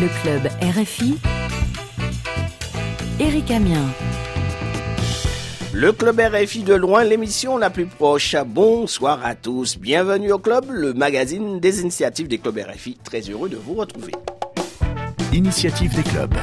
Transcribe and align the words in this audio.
Le 0.00 0.08
club 0.22 0.48
RFI. 0.60 1.14
Eric 3.20 3.50
Amien. 3.52 3.86
Le 5.72 5.92
club 5.92 6.18
RFI 6.18 6.64
de 6.64 6.74
loin, 6.74 7.04
l'émission 7.04 7.56
la 7.58 7.70
plus 7.70 7.86
proche. 7.86 8.34
Bonsoir 8.44 9.24
à 9.24 9.36
tous. 9.36 9.78
Bienvenue 9.78 10.32
au 10.32 10.40
club, 10.40 10.64
le 10.68 10.94
magazine 10.94 11.60
des 11.60 11.82
initiatives 11.82 12.26
des 12.26 12.38
clubs 12.38 12.58
RFI. 12.58 12.98
Très 13.04 13.20
heureux 13.20 13.48
de 13.48 13.56
vous 13.56 13.74
retrouver. 13.74 14.10
Initiative 15.32 15.94
des 15.94 16.02
clubs. 16.02 16.34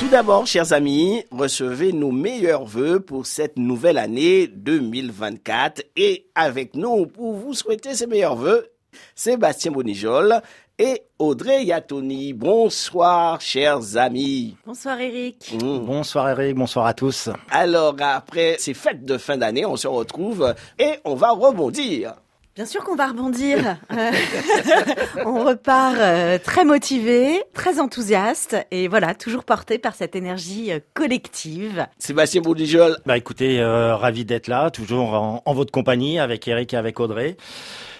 Tout 0.00 0.08
d'abord, 0.08 0.48
chers 0.48 0.72
amis, 0.72 1.22
recevez 1.30 1.92
nos 1.92 2.10
meilleurs 2.10 2.64
voeux 2.64 2.98
pour 2.98 3.26
cette 3.26 3.58
nouvelle 3.58 3.98
année 3.98 4.48
2024 4.48 5.84
et 5.96 6.26
avec 6.34 6.74
nous 6.74 7.06
pour 7.06 7.34
vous 7.34 7.54
souhaiter 7.54 7.94
ces 7.94 8.08
meilleurs 8.08 8.34
voeux, 8.34 8.66
Sébastien 9.14 9.70
Bonijol 9.70 10.42
et 10.82 11.04
Audrey 11.20 11.64
Yatoni. 11.64 12.32
Bonsoir, 12.32 13.40
chers 13.40 13.96
amis. 13.96 14.56
Bonsoir, 14.66 15.00
Eric. 15.00 15.54
Mmh. 15.54 15.78
Bonsoir 15.78 16.30
Eric, 16.30 16.56
bonsoir 16.56 16.86
à 16.86 16.92
tous. 16.92 17.28
Alors, 17.52 17.94
après 18.00 18.56
ces 18.58 18.74
fêtes 18.74 19.04
de 19.04 19.16
fin 19.16 19.36
d'année, 19.36 19.64
on 19.64 19.76
se 19.76 19.86
retrouve 19.86 20.52
et 20.80 20.94
on 21.04 21.14
va 21.14 21.30
rebondir. 21.30 22.14
Bien 22.56 22.66
sûr 22.66 22.82
qu'on 22.82 22.96
va 22.96 23.06
rebondir. 23.06 23.78
Euh, 23.92 24.10
on 25.24 25.44
repart 25.44 25.96
euh, 25.98 26.38
très 26.42 26.64
motivé, 26.64 27.42
très 27.54 27.78
enthousiaste 27.78 28.56
et 28.72 28.88
voilà, 28.88 29.14
toujours 29.14 29.44
porté 29.44 29.78
par 29.78 29.94
cette 29.94 30.16
énergie 30.16 30.72
euh, 30.72 30.80
collective. 30.94 31.86
Sébastien 31.98 32.42
Boudijol. 32.42 32.98
Bah 33.06 33.16
écoutez, 33.16 33.60
euh, 33.60 33.94
ravi 33.94 34.24
d'être 34.24 34.48
là, 34.48 34.70
toujours 34.70 35.14
en, 35.14 35.42
en, 35.46 35.54
votre 35.54 35.70
compagnie 35.70 36.18
avec 36.18 36.46
Eric 36.48 36.74
et 36.74 36.76
avec 36.76 36.98
Audrey. 36.98 37.36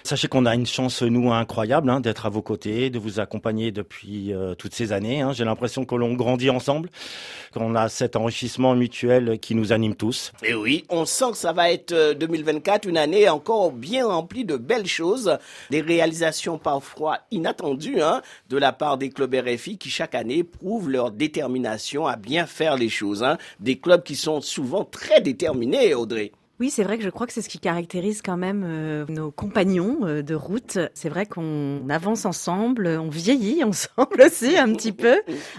Sachez 0.05 0.27
qu'on 0.27 0.45
a 0.45 0.53
une 0.53 0.65
chance, 0.65 1.01
nous, 1.01 1.31
incroyable, 1.31 1.89
hein, 1.89 2.01
d'être 2.01 2.25
à 2.25 2.29
vos 2.29 2.41
côtés, 2.41 2.89
de 2.89 2.99
vous 2.99 3.21
accompagner 3.21 3.71
depuis 3.71 4.33
euh, 4.33 4.53
toutes 4.53 4.75
ces 4.75 4.91
années. 4.91 5.21
Hein. 5.21 5.31
J'ai 5.31 5.45
l'impression 5.45 5.85
que 5.85 5.95
l'on 5.95 6.13
grandit 6.13 6.49
ensemble, 6.49 6.89
qu'on 7.53 7.73
a 7.73 7.87
cet 7.87 8.17
enrichissement 8.17 8.75
mutuel 8.75 9.39
qui 9.39 9.55
nous 9.55 9.71
anime 9.71 9.95
tous. 9.95 10.33
Et 10.43 10.53
oui, 10.53 10.83
on 10.89 11.05
sent 11.05 11.31
que 11.31 11.37
ça 11.37 11.53
va 11.53 11.71
être 11.71 12.13
2024, 12.19 12.85
une 12.85 12.97
année 12.97 13.29
encore 13.29 13.71
bien 13.71 14.05
remplie 14.05 14.43
de 14.43 14.57
belles 14.57 14.87
choses, 14.87 15.37
des 15.71 15.79
réalisations 15.79 16.57
parfois 16.57 17.19
inattendues 17.31 18.01
hein, 18.01 18.21
de 18.49 18.57
la 18.57 18.73
part 18.73 18.97
des 18.97 19.09
clubs 19.09 19.33
RFI 19.33 19.77
qui 19.77 19.89
chaque 19.89 20.15
année 20.15 20.43
prouvent 20.43 20.89
leur 20.89 21.11
détermination 21.11 22.07
à 22.07 22.17
bien 22.17 22.45
faire 22.45 22.75
les 22.75 22.89
choses. 22.89 23.25
Des 23.61 23.77
clubs 23.77 24.03
qui 24.03 24.17
sont 24.17 24.41
souvent 24.41 24.83
très 24.83 25.21
déterminés, 25.21 25.93
Audrey. 25.93 26.33
Oui, 26.59 26.69
c'est 26.69 26.83
vrai 26.83 26.97
que 26.97 27.03
je 27.03 27.09
crois 27.09 27.25
que 27.27 27.33
c'est 27.33 27.41
ce 27.41 27.49
qui 27.49 27.59
caractérise 27.59 28.21
quand 28.21 28.37
même 28.37 28.63
euh, 28.65 29.05
nos 29.09 29.31
compagnons 29.31 29.99
euh, 30.03 30.21
de 30.21 30.35
route. 30.35 30.77
C'est 30.93 31.09
vrai 31.09 31.25
qu'on 31.25 31.81
avance 31.89 32.25
ensemble, 32.25 32.87
on 32.87 33.09
vieillit 33.09 33.63
ensemble 33.65 34.21
aussi 34.25 34.57
un 34.57 34.71
petit 34.73 34.91
peu, 34.91 35.15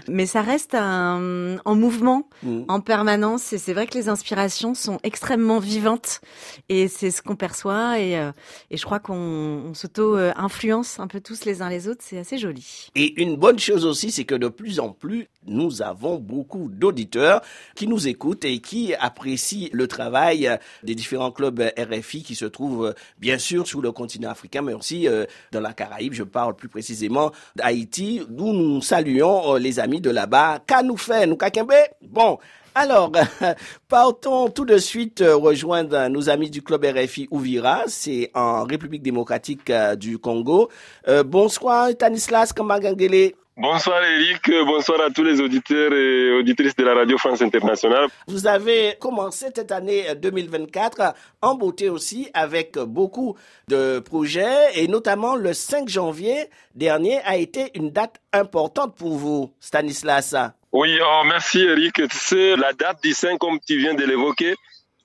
mais 0.07 0.25
ça 0.25 0.41
reste 0.41 0.73
un, 0.73 1.57
en 1.65 1.75
mouvement 1.75 2.27
Mm. 2.43 2.63
en 2.67 2.79
permanence. 2.81 3.53
Et 3.53 3.57
c'est 3.57 3.73
vrai 3.73 3.87
que 3.87 3.97
les 3.97 4.09
inspirations 4.09 4.73
sont 4.73 4.99
extrêmement 5.03 5.59
vivantes 5.59 6.21
et 6.69 6.87
c'est 6.87 7.11
ce 7.11 7.21
qu'on 7.21 7.35
perçoit. 7.35 7.99
Et, 7.99 8.17
euh, 8.17 8.31
et 8.71 8.77
je 8.77 8.85
crois 8.85 8.99
qu'on 8.99 9.15
on 9.15 9.73
s'auto-influence 9.73 10.99
un 10.99 11.07
peu 11.07 11.21
tous 11.21 11.45
les 11.45 11.61
uns 11.61 11.69
les 11.69 11.87
autres. 11.87 12.01
C'est 12.03 12.17
assez 12.17 12.37
joli. 12.37 12.89
Et 12.95 13.21
une 13.21 13.35
bonne 13.35 13.59
chose 13.59 13.85
aussi, 13.85 14.11
c'est 14.11 14.25
que 14.25 14.35
de 14.35 14.47
plus 14.47 14.79
en 14.79 14.89
plus, 14.89 15.27
nous 15.47 15.81
avons 15.81 16.17
beaucoup 16.17 16.69
d'auditeurs 16.69 17.41
qui 17.75 17.87
nous 17.87 18.07
écoutent 18.07 18.45
et 18.45 18.59
qui 18.59 18.93
apprécient 18.95 19.69
le 19.71 19.87
travail 19.87 20.49
des 20.85 20.95
différents 20.95 21.31
clubs 21.31 21.61
RFI 21.77 22.23
qui 22.23 22.35
se 22.35 22.45
trouvent 22.45 22.93
bien 23.19 23.37
sûr 23.37 23.67
sur 23.67 23.81
le 23.81 23.91
continent 23.91 24.29
africain, 24.29 24.61
mais 24.61 24.73
aussi 24.73 25.07
euh, 25.07 25.25
dans 25.51 25.61
la 25.61 25.73
Caraïbe. 25.73 26.13
Je 26.13 26.23
parle 26.23 26.55
plus 26.55 26.69
précisément 26.69 27.31
d'Haïti, 27.55 28.21
d'où 28.29 28.53
nous 28.53 28.81
saluons 28.81 29.55
euh, 29.55 29.59
les 29.59 29.79
amis 29.79 30.01
de 30.01 30.09
là-bas. 30.09 30.59
Qu'a 30.65 30.83
nous 30.83 30.97
fait, 30.97 31.27
nous 31.27 31.35
kakembe 31.37 31.73
Bon, 32.01 32.39
alors, 32.77 33.09
partons 33.87 34.49
tout 34.49 34.65
de 34.65 34.77
suite 34.77 35.21
euh, 35.21 35.37
rejoindre 35.37 36.09
nos 36.09 36.29
amis 36.29 36.49
du 36.49 36.61
club 36.61 36.83
RFI 36.83 37.29
Ouvira, 37.31 37.83
c'est 37.87 38.31
en 38.33 38.65
République 38.65 39.01
démocratique 39.01 39.69
euh, 39.69 39.95
du 39.95 40.17
Congo. 40.17 40.69
Euh, 41.07 41.23
bonsoir 41.23 41.91
Stanislas 41.91 42.51
Kambangangele. 42.51 43.31
Bonsoir 43.57 44.03
Eric, 44.03 44.51
bonsoir 44.65 44.99
à 44.99 45.09
tous 45.09 45.23
les 45.23 45.39
auditeurs 45.39 45.93
et 45.93 46.33
auditrices 46.33 46.75
de 46.75 46.83
la 46.83 46.93
Radio 46.93 47.17
France 47.17 47.41
Internationale. 47.41 48.09
Vous 48.27 48.47
avez 48.47 48.97
commencé 48.99 49.45
cette 49.55 49.71
année 49.71 50.13
2024 50.13 51.13
en 51.41 51.55
beauté 51.55 51.89
aussi 51.89 52.29
avec 52.33 52.77
beaucoup 52.77 53.37
de 53.69 53.99
projets 53.99 54.77
et 54.77 54.89
notamment 54.89 55.37
le 55.37 55.53
5 55.53 55.87
janvier 55.87 56.49
dernier 56.75 57.21
a 57.23 57.37
été 57.37 57.71
une 57.75 57.91
date 57.91 58.19
importante 58.33 58.97
pour 58.97 59.15
vous, 59.15 59.53
Stanislas. 59.61 60.35
Oui, 60.73 60.99
oh, 61.01 61.21
merci 61.25 61.61
Eric. 61.61 61.93
Tu 61.93 62.07
sais, 62.11 62.57
la 62.57 62.73
date 62.73 63.01
du 63.03 63.13
5, 63.13 63.37
comme 63.37 63.59
tu 63.65 63.77
viens 63.77 63.93
de 63.93 64.03
l'évoquer, 64.03 64.55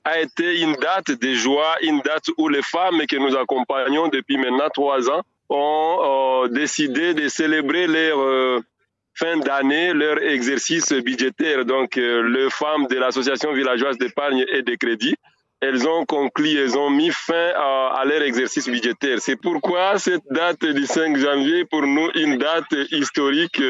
a 0.02 0.18
été 0.18 0.60
une 0.60 0.74
date 0.74 1.12
de 1.12 1.34
joie, 1.34 1.76
une 1.82 2.00
date 2.00 2.24
où 2.36 2.48
les 2.48 2.62
femmes 2.62 3.06
que 3.08 3.16
nous 3.16 3.36
accompagnons 3.36 4.08
depuis 4.08 4.38
maintenant 4.38 4.70
trois 4.74 5.08
ans 5.08 5.22
ont 5.50 6.44
euh, 6.44 6.48
décidé 6.48 7.12
de 7.12 7.28
célébrer 7.28 7.86
leur 7.86 8.18
euh, 8.20 8.60
fin 9.14 9.36
d'année, 9.38 9.92
leur 9.92 10.22
exercice 10.22 10.92
budgétaire. 10.92 11.64
Donc, 11.64 11.98
euh, 11.98 12.22
les 12.28 12.48
femmes 12.50 12.86
de 12.86 12.96
l'association 12.96 13.52
villageoise 13.52 13.98
d'épargne 13.98 14.44
et 14.48 14.62
de 14.62 14.74
crédit, 14.76 15.16
elles 15.60 15.86
ont 15.86 16.06
conclu, 16.06 16.56
elles 16.56 16.78
ont 16.78 16.88
mis 16.88 17.10
fin 17.10 17.52
à, 17.56 18.02
leur 18.06 18.22
exercice 18.22 18.68
budgétaire. 18.68 19.18
C'est 19.20 19.36
pourquoi 19.36 19.98
cette 19.98 20.22
date 20.30 20.64
du 20.64 20.86
5 20.86 21.18
janvier, 21.18 21.66
pour 21.66 21.82
nous, 21.82 22.08
une 22.14 22.38
date 22.38 22.72
historique 22.90 23.60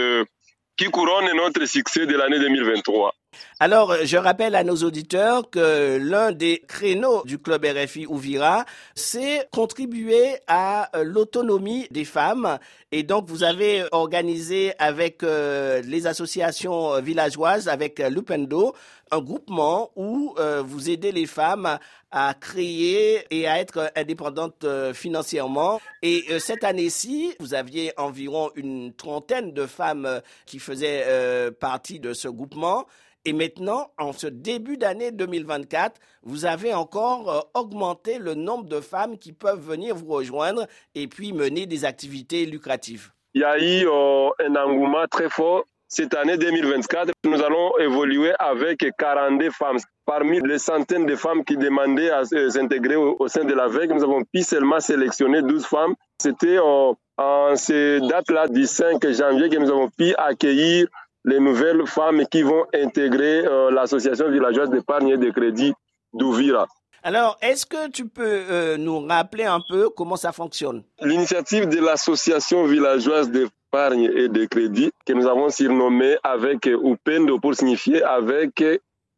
qui 0.76 0.84
couronne 0.84 1.34
notre 1.34 1.64
succès 1.64 2.06
de 2.06 2.16
l'année 2.16 2.38
2023. 2.38 3.12
Alors, 3.58 3.94
je 4.04 4.16
rappelle 4.16 4.54
à 4.54 4.64
nos 4.64 4.76
auditeurs 4.76 5.50
que 5.50 5.98
l'un 5.98 6.32
des 6.32 6.62
créneaux 6.66 7.22
du 7.24 7.38
club 7.38 7.64
RFI 7.64 8.06
Ouvira, 8.06 8.64
c'est 8.94 9.48
contribuer 9.52 10.36
à 10.46 10.90
l'autonomie 11.02 11.86
des 11.90 12.04
femmes. 12.04 12.58
Et 12.90 13.02
donc, 13.02 13.28
vous 13.28 13.44
avez 13.44 13.84
organisé 13.92 14.72
avec 14.78 15.22
euh, 15.22 15.82
les 15.82 16.06
associations 16.06 17.00
villageoises, 17.00 17.68
avec 17.68 17.98
Lupendo, 17.98 18.74
un 19.10 19.20
groupement 19.20 19.90
où 19.96 20.34
euh, 20.38 20.62
vous 20.64 20.90
aidez 20.90 21.12
les 21.12 21.26
femmes 21.26 21.78
à 22.10 22.34
créer 22.34 23.24
et 23.30 23.46
à 23.46 23.60
être 23.60 23.92
indépendantes 23.96 24.64
euh, 24.64 24.92
financièrement. 24.92 25.80
Et 26.02 26.24
euh, 26.30 26.38
cette 26.38 26.64
année-ci, 26.64 27.34
vous 27.38 27.54
aviez 27.54 27.92
environ 27.96 28.50
une 28.56 28.92
trentaine 28.92 29.52
de 29.52 29.66
femmes 29.66 30.06
euh, 30.06 30.20
qui 30.46 30.58
faisaient 30.58 31.04
euh, 31.06 31.50
partie 31.50 32.00
de 32.00 32.12
ce 32.12 32.28
groupement. 32.28 32.86
Et 33.26 33.34
maintenant, 33.34 33.90
en 33.98 34.12
ce 34.12 34.26
début 34.26 34.78
d'année 34.78 35.12
2024, 35.12 36.00
vous 36.22 36.46
avez 36.46 36.72
encore 36.72 37.30
euh, 37.30 37.60
augmenté 37.60 38.18
le 38.18 38.34
nombre 38.34 38.64
de 38.64 38.80
femmes 38.80 39.18
qui 39.18 39.32
peuvent 39.32 39.60
venir 39.60 39.94
vous 39.94 40.06
rejoindre 40.06 40.66
et 40.94 41.06
puis 41.06 41.34
mener 41.34 41.66
des 41.66 41.84
activités 41.84 42.46
lucratives. 42.46 43.10
Il 43.34 43.42
y 43.42 43.44
a 43.44 43.58
eu 43.58 43.86
euh, 43.86 44.30
un 44.38 44.56
engouement 44.56 45.06
très 45.10 45.28
fort. 45.28 45.64
Cette 45.86 46.14
année 46.14 46.38
2024, 46.38 47.10
nous 47.24 47.42
allons 47.42 47.76
évoluer 47.78 48.32
avec 48.38 48.86
42 48.96 49.50
femmes. 49.50 49.78
Parmi 50.06 50.40
les 50.40 50.58
centaines 50.58 51.04
de 51.04 51.16
femmes 51.16 51.44
qui 51.44 51.56
demandaient 51.56 52.10
à 52.10 52.24
s'intégrer 52.24 52.96
au, 52.96 53.28
sein 53.28 53.44
de 53.44 53.52
la 53.52 53.68
VEG, 53.68 53.92
nous 53.92 54.02
avons 54.02 54.22
pu 54.32 54.42
seulement 54.42 54.80
sélectionner 54.80 55.42
12 55.42 55.66
femmes. 55.66 55.94
C'était 56.22 56.58
euh, 56.58 56.92
en 57.18 57.56
ces 57.56 58.00
dates-là 58.00 58.48
du 58.48 58.66
5 58.66 59.06
janvier 59.10 59.50
que 59.50 59.58
nous 59.58 59.70
avons 59.70 59.90
pu 59.90 60.14
accueillir 60.16 60.86
les 61.24 61.40
nouvelles 61.40 61.86
femmes 61.86 62.24
qui 62.26 62.42
vont 62.42 62.64
intégrer 62.74 63.46
euh, 63.46 63.70
l'association 63.70 64.30
villageoise 64.30 64.70
d'épargne 64.70 65.08
et 65.08 65.16
de 65.16 65.30
crédit 65.30 65.72
d'Ouvira. 66.12 66.66
Alors, 67.02 67.38
est-ce 67.40 67.64
que 67.64 67.90
tu 67.90 68.06
peux 68.06 68.44
euh, 68.50 68.76
nous 68.76 69.06
rappeler 69.06 69.44
un 69.44 69.60
peu 69.66 69.88
comment 69.88 70.16
ça 70.16 70.32
fonctionne? 70.32 70.82
L'initiative 71.00 71.66
de 71.68 71.78
l'association 71.78 72.64
villageoise 72.66 73.30
d'épargne 73.30 74.10
et 74.14 74.28
de 74.28 74.44
crédit 74.44 74.90
que 75.06 75.14
nous 75.14 75.26
avons 75.26 75.48
surnommée 75.48 76.16
avec 76.22 76.66
Upendo 76.66 77.38
pour 77.38 77.54
signifier 77.54 78.02
avec 78.02 78.62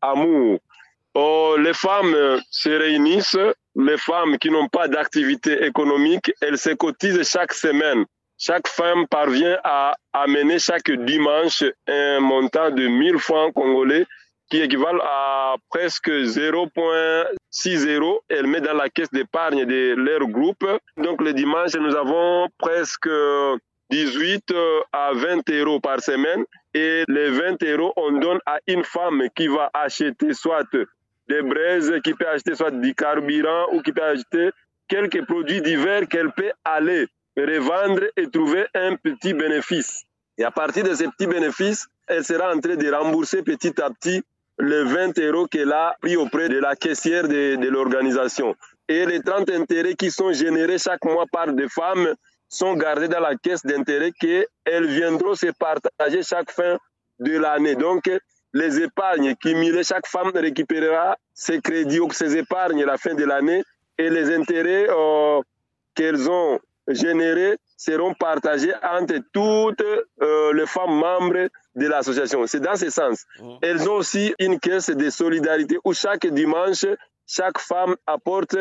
amour. 0.00 0.58
Oh, 1.14 1.56
les 1.58 1.74
femmes 1.74 2.40
se 2.50 2.70
réunissent, 2.70 3.36
les 3.76 3.98
femmes 3.98 4.38
qui 4.38 4.50
n'ont 4.50 4.68
pas 4.68 4.88
d'activité 4.88 5.64
économique, 5.64 6.32
elles 6.40 6.58
se 6.58 6.70
cotisent 6.70 7.28
chaque 7.28 7.52
semaine. 7.52 8.04
Chaque 8.44 8.66
femme 8.66 9.06
parvient 9.06 9.56
à 9.62 9.94
amener 10.12 10.58
chaque 10.58 10.90
dimanche 10.90 11.62
un 11.86 12.18
montant 12.18 12.72
de 12.72 12.88
1000 12.88 13.20
francs 13.20 13.54
congolais 13.54 14.04
qui 14.50 14.60
équivalent 14.60 14.98
à 15.00 15.54
presque 15.70 16.08
0,6 16.10 17.86
euros. 17.94 18.20
Elle 18.28 18.48
met 18.48 18.60
dans 18.60 18.72
la 18.72 18.88
caisse 18.88 19.12
d'épargne 19.12 19.64
de 19.64 19.94
leur 19.94 20.26
groupe. 20.26 20.66
Donc 20.96 21.22
le 21.22 21.32
dimanche, 21.34 21.74
nous 21.76 21.94
avons 21.94 22.48
presque 22.58 23.08
18 23.90 24.52
à 24.92 25.12
20 25.12 25.48
euros 25.50 25.78
par 25.78 26.00
semaine. 26.00 26.44
Et 26.74 27.04
les 27.06 27.30
20 27.30 27.62
euros, 27.62 27.92
on 27.94 28.10
donne 28.10 28.40
à 28.44 28.58
une 28.66 28.82
femme 28.82 29.22
qui 29.36 29.46
va 29.46 29.70
acheter 29.72 30.34
soit 30.34 30.66
des 31.28 31.42
braises, 31.42 31.92
qui 32.02 32.12
peut 32.14 32.26
acheter 32.26 32.56
soit 32.56 32.72
du 32.72 32.92
carburant 32.96 33.68
ou 33.72 33.82
qui 33.82 33.92
peut 33.92 34.02
acheter 34.02 34.50
quelques 34.88 35.24
produits 35.26 35.62
divers 35.62 36.08
qu'elle 36.08 36.32
peut 36.32 36.50
aller 36.64 37.06
revendre 37.36 38.02
et 38.16 38.28
trouver 38.28 38.66
un 38.74 38.96
petit 38.96 39.34
bénéfice. 39.34 40.04
Et 40.38 40.44
à 40.44 40.50
partir 40.50 40.84
de 40.84 40.94
ces 40.94 41.08
petits 41.08 41.26
bénéfices, 41.26 41.86
elle 42.06 42.24
sera 42.24 42.54
en 42.54 42.60
train 42.60 42.76
de 42.76 42.90
rembourser 42.90 43.42
petit 43.42 43.80
à 43.80 43.90
petit 43.90 44.22
les 44.58 44.84
20 44.84 45.18
euros 45.18 45.46
qu'elle 45.46 45.72
a 45.72 45.96
pris 46.00 46.16
auprès 46.16 46.48
de 46.48 46.58
la 46.58 46.76
caissière 46.76 47.26
de, 47.28 47.56
de 47.56 47.68
l'organisation. 47.68 48.54
Et 48.88 49.06
les 49.06 49.20
30 49.22 49.50
intérêts 49.50 49.94
qui 49.94 50.10
sont 50.10 50.32
générés 50.32 50.78
chaque 50.78 51.04
mois 51.04 51.26
par 51.30 51.52
des 51.52 51.68
femmes 51.68 52.14
sont 52.48 52.74
gardés 52.74 53.08
dans 53.08 53.20
la 53.20 53.36
caisse 53.36 53.64
d'intérêt 53.64 54.12
qu'elles 54.12 54.86
viendront 54.86 55.34
se 55.34 55.46
partager 55.58 56.22
chaque 56.22 56.50
fin 56.50 56.76
de 57.18 57.38
l'année. 57.38 57.76
Donc, 57.76 58.10
les 58.52 58.80
épargnes 58.80 59.34
cumulées, 59.36 59.84
chaque 59.84 60.06
femme 60.06 60.32
récupérera 60.34 61.16
ses 61.32 61.60
crédits 61.60 62.00
ou 62.00 62.10
ses 62.12 62.36
épargnes 62.36 62.82
à 62.82 62.86
la 62.86 62.98
fin 62.98 63.14
de 63.14 63.24
l'année 63.24 63.62
et 63.96 64.10
les 64.10 64.34
intérêts 64.34 64.86
euh, 64.90 65.40
qu'elles 65.94 66.28
ont 66.28 66.58
générés 66.94 67.56
seront 67.76 68.14
partagés 68.14 68.74
entre 68.82 69.18
toutes 69.32 69.82
euh, 70.22 70.52
les 70.52 70.66
femmes 70.66 70.94
membres 70.94 71.48
de 71.74 71.86
l'association. 71.86 72.46
C'est 72.46 72.60
dans 72.60 72.76
ce 72.76 72.90
sens. 72.90 73.24
Mmh. 73.40 73.56
Elles 73.62 73.88
ont 73.88 73.94
aussi 73.94 74.34
une 74.38 74.58
caisse 74.60 74.90
de 74.90 75.10
solidarité 75.10 75.78
où 75.84 75.92
chaque 75.92 76.26
dimanche, 76.26 76.86
chaque 77.26 77.58
femme 77.58 77.96
apporte 78.06 78.56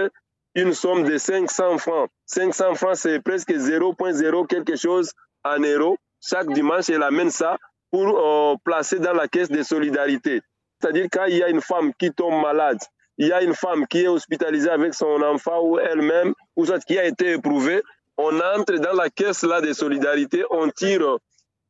une 0.55 0.73
somme 0.73 1.03
de 1.03 1.17
500 1.17 1.77
francs. 1.77 2.09
500 2.25 2.75
francs, 2.75 2.95
c'est 2.95 3.19
presque 3.21 3.51
0.0 3.51 4.47
quelque 4.47 4.75
chose 4.75 5.11
en 5.43 5.59
euros. 5.59 5.97
Chaque 6.21 6.51
dimanche, 6.53 6.89
elle 6.89 7.03
amène 7.03 7.31
ça 7.31 7.57
pour 7.91 8.17
euh, 8.17 8.55
placer 8.63 8.99
dans 8.99 9.13
la 9.13 9.27
caisse 9.27 9.49
de 9.49 9.63
solidarité. 9.63 10.41
C'est-à-dire 10.79 11.07
quand 11.11 11.25
il 11.25 11.37
y 11.37 11.43
a 11.43 11.49
une 11.49 11.61
femme 11.61 11.93
qui 11.97 12.11
tombe 12.11 12.41
malade, 12.41 12.79
il 13.17 13.27
y 13.27 13.33
a 13.33 13.43
une 13.43 13.53
femme 13.53 13.85
qui 13.87 14.03
est 14.03 14.07
hospitalisée 14.07 14.69
avec 14.69 14.93
son 14.93 15.21
enfant 15.21 15.61
ou 15.61 15.77
elle-même, 15.77 16.33
ou 16.55 16.65
soit 16.65 16.83
qui 16.83 16.97
a 16.97 17.05
été 17.05 17.33
éprouvée, 17.33 17.81
on 18.17 18.39
entre 18.39 18.75
dans 18.77 18.93
la 18.93 19.09
caisse 19.09 19.43
là 19.43 19.61
de 19.61 19.73
solidarité, 19.73 20.43
on 20.49 20.69
tire 20.69 21.17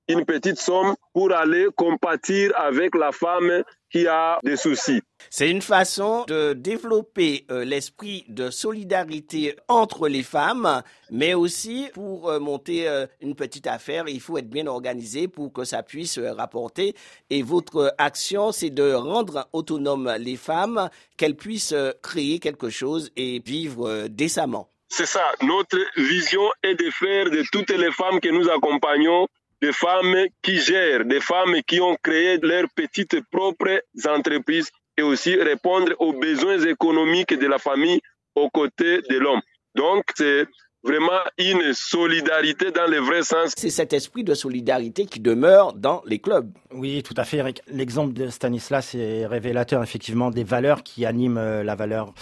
une 0.07 0.25
petite 0.25 0.59
somme 0.59 0.95
pour 1.13 1.31
aller 1.31 1.67
compatir 1.75 2.51
avec 2.55 2.95
la 2.95 3.11
femme 3.11 3.63
qui 3.91 4.07
a 4.07 4.39
des 4.43 4.55
soucis. 4.55 5.01
C'est 5.29 5.49
une 5.49 5.61
façon 5.61 6.23
de 6.27 6.53
développer 6.53 7.45
euh, 7.51 7.65
l'esprit 7.65 8.25
de 8.29 8.49
solidarité 8.49 9.55
entre 9.67 10.07
les 10.07 10.23
femmes, 10.23 10.81
mais 11.09 11.33
aussi 11.33 11.89
pour 11.93 12.29
euh, 12.29 12.39
monter 12.39 12.87
euh, 12.87 13.05
une 13.19 13.35
petite 13.35 13.67
affaire, 13.67 14.07
il 14.07 14.21
faut 14.21 14.37
être 14.37 14.49
bien 14.49 14.67
organisé 14.67 15.27
pour 15.27 15.51
que 15.51 15.63
ça 15.65 15.83
puisse 15.83 16.19
rapporter. 16.19 16.95
Et 17.29 17.43
votre 17.43 17.93
action, 17.97 18.51
c'est 18.51 18.69
de 18.69 18.93
rendre 18.93 19.47
autonomes 19.51 20.13
les 20.19 20.37
femmes, 20.37 20.89
qu'elles 21.17 21.35
puissent 21.35 21.75
créer 22.01 22.39
quelque 22.39 22.69
chose 22.69 23.11
et 23.15 23.41
vivre 23.45 24.07
décemment. 24.07 24.69
C'est 24.93 25.05
ça, 25.05 25.31
notre 25.41 25.79
vision 25.95 26.41
est 26.61 26.75
de 26.75 26.89
faire 26.91 27.29
de 27.29 27.43
toutes 27.49 27.69
les 27.69 27.93
femmes 27.93 28.19
que 28.19 28.27
nous 28.27 28.49
accompagnons 28.49 29.25
des 29.61 29.71
femmes 29.71 30.17
qui 30.41 30.59
gèrent, 30.59 31.05
des 31.05 31.21
femmes 31.21 31.55
qui 31.65 31.79
ont 31.79 31.95
créé 32.03 32.37
leurs 32.39 32.67
petites 32.75 33.21
propres 33.31 33.81
entreprises 34.05 34.69
et 34.97 35.01
aussi 35.01 35.33
répondre 35.35 35.93
aux 35.99 36.11
besoins 36.11 36.59
économiques 36.59 37.33
de 37.33 37.47
la 37.47 37.57
famille 37.57 38.01
aux 38.35 38.49
côtés 38.49 39.01
de 39.09 39.17
l'homme. 39.17 39.39
Donc, 39.75 40.03
c'est 40.13 40.45
vraiment 40.83 41.21
une 41.37 41.73
solidarité 41.73 42.71
dans 42.71 42.87
le 42.87 42.97
vrai 42.97 43.23
sens. 43.23 43.53
C'est 43.55 43.69
cet 43.69 43.93
esprit 43.93 44.25
de 44.25 44.33
solidarité 44.33 45.05
qui 45.05 45.21
demeure 45.21 45.71
dans 45.71 46.01
les 46.05 46.19
clubs. 46.19 46.51
Oui, 46.73 47.01
tout 47.01 47.15
à 47.15 47.23
fait, 47.23 47.37
Eric. 47.37 47.61
L'exemple 47.67 48.11
de 48.11 48.27
Stanislas 48.27 48.93
est 48.93 49.25
révélateur, 49.25 49.81
effectivement, 49.83 50.31
des 50.31 50.43
valeurs 50.43 50.83
qui 50.83 51.05
animent 51.05 51.37
euh, 51.37 51.63
la 51.63 51.75
valeur 51.75 52.13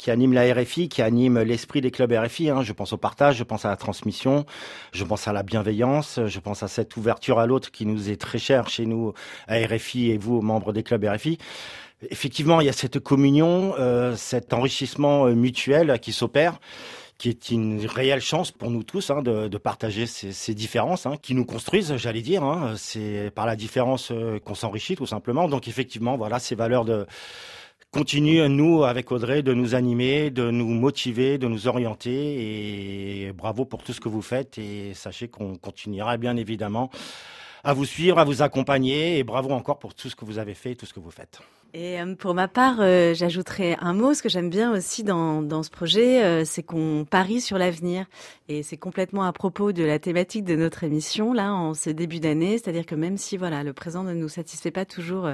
qui 0.00 0.10
anime 0.10 0.32
la 0.32 0.54
RFI, 0.54 0.88
qui 0.88 1.02
anime 1.02 1.40
l'esprit 1.40 1.82
des 1.82 1.90
clubs 1.90 2.10
RFI. 2.10 2.48
Hein. 2.48 2.62
Je 2.62 2.72
pense 2.72 2.94
au 2.94 2.96
partage, 2.96 3.36
je 3.36 3.44
pense 3.44 3.66
à 3.66 3.68
la 3.68 3.76
transmission, 3.76 4.46
je 4.92 5.04
pense 5.04 5.28
à 5.28 5.34
la 5.34 5.42
bienveillance, 5.42 6.20
je 6.24 6.40
pense 6.40 6.62
à 6.62 6.68
cette 6.68 6.96
ouverture 6.96 7.38
à 7.38 7.46
l'autre 7.46 7.70
qui 7.70 7.84
nous 7.84 8.08
est 8.08 8.18
très 8.18 8.38
chère 8.38 8.70
chez 8.70 8.86
nous 8.86 9.12
à 9.46 9.56
RFI 9.56 10.10
et 10.10 10.16
vous, 10.16 10.40
membres 10.40 10.72
des 10.72 10.82
clubs 10.82 11.04
RFI. 11.04 11.36
Effectivement, 12.08 12.62
il 12.62 12.66
y 12.66 12.70
a 12.70 12.72
cette 12.72 12.98
communion, 12.98 13.74
euh, 13.78 14.16
cet 14.16 14.54
enrichissement 14.54 15.26
euh, 15.26 15.34
mutuel 15.34 16.00
qui 16.00 16.12
s'opère 16.12 16.58
qui 17.18 17.28
est 17.28 17.50
une 17.50 17.84
réelle 17.84 18.22
chance 18.22 18.50
pour 18.50 18.70
nous 18.70 18.82
tous 18.82 19.10
hein, 19.10 19.20
de, 19.20 19.46
de, 19.46 19.58
partager 19.58 20.06
ces, 20.06 20.32
ces 20.32 20.54
différences 20.54 21.04
hein, 21.04 21.16
qui 21.20 21.34
nous 21.34 21.44
construisent, 21.44 21.94
j'allais 21.98 22.22
dire. 22.22 22.42
Hein. 22.42 22.72
C'est 22.78 23.30
par 23.34 23.44
la 23.44 23.56
différence 23.56 24.10
euh, 24.10 24.38
qu'on 24.38 24.54
s'enrichit 24.54 24.96
tout 24.96 25.04
simplement. 25.04 25.46
Donc 25.46 25.68
effectivement, 25.68 26.16
voilà 26.16 26.38
ces 26.38 26.54
valeurs 26.54 26.86
de 26.86 27.06
continue, 27.90 28.48
nous, 28.48 28.84
avec 28.84 29.10
Audrey, 29.12 29.42
de 29.42 29.52
nous 29.52 29.74
animer, 29.74 30.30
de 30.30 30.50
nous 30.50 30.68
motiver, 30.68 31.38
de 31.38 31.48
nous 31.48 31.66
orienter. 31.66 33.26
Et 33.26 33.32
bravo 33.32 33.64
pour 33.64 33.82
tout 33.82 33.92
ce 33.92 34.00
que 34.00 34.08
vous 34.08 34.22
faites. 34.22 34.58
Et 34.58 34.94
sachez 34.94 35.28
qu'on 35.28 35.56
continuera 35.56 36.16
bien 36.16 36.36
évidemment 36.36 36.90
à 37.64 37.74
vous 37.74 37.84
suivre, 37.84 38.18
à 38.18 38.24
vous 38.24 38.42
accompagner. 38.42 39.18
Et 39.18 39.24
bravo 39.24 39.50
encore 39.50 39.78
pour 39.78 39.94
tout 39.94 40.08
ce 40.08 40.16
que 40.16 40.24
vous 40.24 40.38
avez 40.38 40.54
fait 40.54 40.72
et 40.72 40.76
tout 40.76 40.86
ce 40.86 40.94
que 40.94 41.00
vous 41.00 41.10
faites. 41.10 41.40
Et 41.72 42.00
euh, 42.00 42.14
pour 42.16 42.34
ma 42.34 42.48
part, 42.48 42.78
euh, 42.80 43.14
j'ajouterai 43.14 43.76
un 43.80 43.92
mot. 43.92 44.12
Ce 44.12 44.22
que 44.22 44.28
j'aime 44.28 44.50
bien 44.50 44.72
aussi 44.72 45.04
dans, 45.04 45.62
ce 45.62 45.70
projet, 45.70 46.24
euh, 46.24 46.44
c'est 46.44 46.62
qu'on 46.62 47.06
parie 47.08 47.40
sur 47.40 47.58
l'avenir. 47.58 48.06
Et 48.48 48.64
c'est 48.64 48.76
complètement 48.76 49.22
à 49.22 49.32
propos 49.32 49.70
de 49.70 49.84
la 49.84 50.00
thématique 50.00 50.44
de 50.44 50.56
notre 50.56 50.82
émission, 50.82 51.32
là, 51.32 51.52
en 51.54 51.74
ce 51.74 51.90
début 51.90 52.18
d'année. 52.18 52.58
C'est-à-dire 52.58 52.86
que 52.86 52.96
même 52.96 53.16
si, 53.16 53.36
voilà, 53.36 53.62
le 53.62 53.72
présent 53.72 54.02
ne 54.02 54.14
nous 54.14 54.28
satisfait 54.28 54.72
pas 54.72 54.84
toujours 54.84 55.30